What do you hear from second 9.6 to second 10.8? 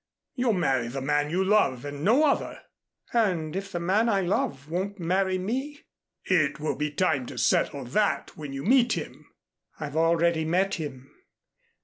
"I've already met